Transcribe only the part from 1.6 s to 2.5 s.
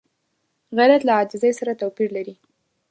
توپیر لري